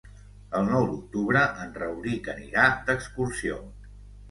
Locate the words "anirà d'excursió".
2.35-3.63